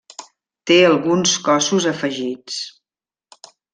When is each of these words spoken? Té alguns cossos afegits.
Té 0.69 0.77
alguns 0.85 1.35
cossos 1.49 1.87
afegits. 1.91 2.59